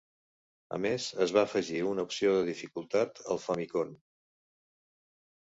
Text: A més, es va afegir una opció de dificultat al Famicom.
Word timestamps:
A 0.77 0.79
més, 0.85 1.03
es 1.25 1.33
va 1.35 1.43
afegir 1.49 1.83
una 1.89 2.07
opció 2.09 2.33
de 2.37 2.41
dificultat 2.49 3.21
al 3.37 3.43
Famicom. 3.45 3.93